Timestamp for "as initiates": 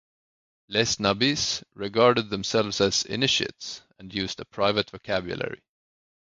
2.81-3.81